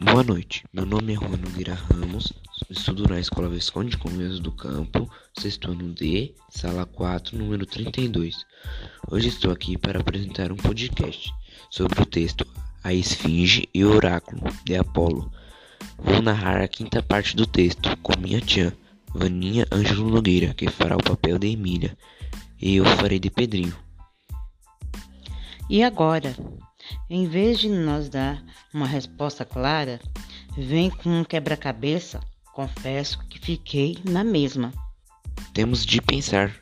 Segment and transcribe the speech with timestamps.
[0.00, 2.32] Boa noite, meu nome é Juan Nogueira Ramos,
[2.70, 8.46] estudo na Escola Visconde Convênios do Campo, sexto ano D, sala 4, número 32.
[9.10, 11.34] Hoje estou aqui para apresentar um podcast
[11.68, 12.46] sobre o texto
[12.84, 15.32] A Esfinge e o Oráculo, de Apolo.
[15.98, 18.72] Vou narrar a quinta parte do texto com minha tia,
[19.12, 21.98] Vaninha Ângelo Nogueira, que fará o papel de Emília,
[22.62, 23.76] e eu farei de Pedrinho.
[25.68, 26.36] E agora?
[27.10, 29.98] Em vez de nos dar uma resposta clara,
[30.56, 32.20] vem com um quebra-cabeça.
[32.52, 34.74] Confesso que fiquei na mesma.
[35.54, 36.54] Temos de pensar.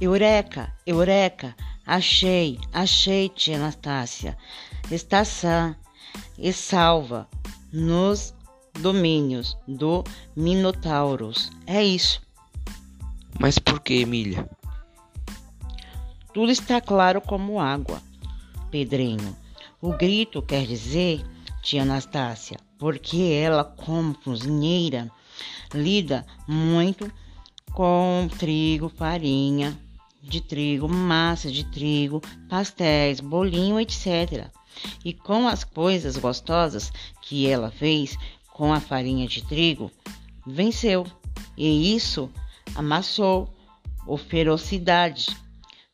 [0.00, 1.54] Eureka, Eureka,
[1.86, 4.38] achei, achei, tia Anastácia.
[4.90, 5.76] Está sã
[6.38, 7.28] e salva
[7.70, 8.34] nos
[8.80, 10.02] domínios do
[10.34, 11.50] Minotauros.
[11.66, 12.22] É isso.
[13.38, 14.48] Mas por que, Emília?
[16.32, 18.02] Tudo está claro como água.
[18.72, 19.36] Pedrinho.
[19.82, 21.22] O grito quer dizer,
[21.62, 25.10] tia Anastácia, porque ela, como cozinheira,
[25.74, 27.12] lida muito
[27.72, 29.78] com trigo, farinha
[30.22, 34.48] de trigo, massa de trigo, pastéis, bolinho, etc.
[35.04, 38.16] E com as coisas gostosas que ela fez
[38.54, 39.90] com a farinha de trigo,
[40.46, 41.06] venceu.
[41.58, 42.30] E isso
[42.74, 43.52] amassou
[44.08, 45.26] a ferocidade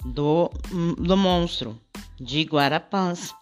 [0.05, 0.49] do,
[0.97, 1.77] do monstro
[2.21, 3.35] de Guarapãs,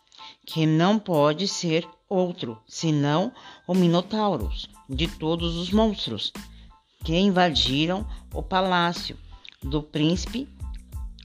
[0.47, 3.33] que não pode ser outro senão
[3.67, 4.51] o Minotauro
[4.89, 6.33] de todos os monstros
[7.05, 9.17] que invadiram o palácio
[9.63, 10.49] do príncipe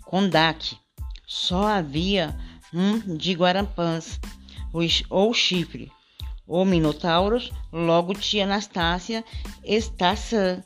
[0.06, 0.78] Kondak.
[1.26, 2.38] Só havia
[2.74, 4.20] um de Guarapãs,
[5.10, 5.92] ou chifre.
[6.48, 7.40] O Minotauro,
[7.72, 9.24] logo tia Anastácia,
[9.64, 10.62] está sã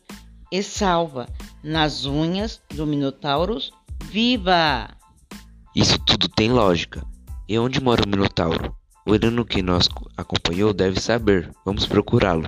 [0.52, 1.28] e salva
[1.64, 3.60] nas unhas do Minotauro.
[4.06, 4.90] Viva!
[5.76, 7.06] Isso tudo tem lógica.
[7.48, 8.74] E onde mora o Minotauro?
[9.06, 11.52] O Irano que nos acompanhou deve saber.
[11.66, 12.48] Vamos procurá-lo.